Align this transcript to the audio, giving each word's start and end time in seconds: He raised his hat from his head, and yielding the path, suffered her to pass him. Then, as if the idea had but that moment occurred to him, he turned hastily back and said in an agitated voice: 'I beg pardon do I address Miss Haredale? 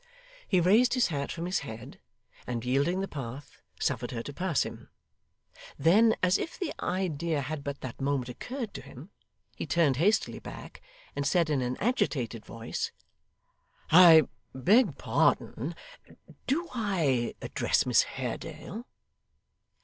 He 0.47 0.59
raised 0.59 0.95
his 0.95 1.09
hat 1.09 1.31
from 1.31 1.45
his 1.45 1.59
head, 1.59 1.99
and 2.47 2.65
yielding 2.65 3.01
the 3.01 3.07
path, 3.07 3.61
suffered 3.79 4.09
her 4.09 4.23
to 4.23 4.33
pass 4.33 4.63
him. 4.63 4.89
Then, 5.77 6.15
as 6.23 6.39
if 6.39 6.57
the 6.57 6.73
idea 6.83 7.41
had 7.41 7.63
but 7.63 7.81
that 7.81 8.01
moment 8.01 8.27
occurred 8.27 8.73
to 8.73 8.81
him, 8.81 9.11
he 9.55 9.67
turned 9.67 9.97
hastily 9.97 10.39
back 10.39 10.81
and 11.15 11.23
said 11.23 11.51
in 11.51 11.61
an 11.61 11.77
agitated 11.79 12.43
voice: 12.47 12.91
'I 13.91 14.23
beg 14.55 14.97
pardon 14.97 15.75
do 16.47 16.67
I 16.73 17.35
address 17.43 17.85
Miss 17.85 18.01
Haredale? 18.01 18.87